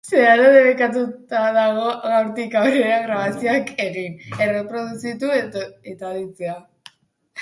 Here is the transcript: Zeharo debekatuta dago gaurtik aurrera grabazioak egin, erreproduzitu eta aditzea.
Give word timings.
Zeharo 0.09 0.45
debekatuta 0.53 1.41
dago 1.57 1.83
gaurtik 2.07 2.57
aurrera 2.63 2.97
grabazioak 3.05 3.71
egin, 3.87 4.17
erreproduzitu 4.47 5.31
eta 5.45 6.11
aditzea. 6.15 6.61